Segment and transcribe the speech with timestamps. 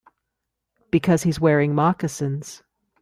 [0.89, 2.63] Because he's wearing moccasins.